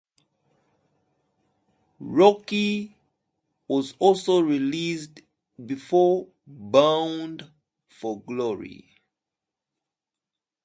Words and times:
"Rocky" 1.99 2.97
was 3.67 3.93
also 3.99 4.39
released 4.39 5.19
before 5.63 6.27
"Bound 6.47 7.51
For 7.87 8.19
Glory". 8.21 8.95